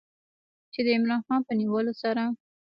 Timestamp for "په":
1.47-1.53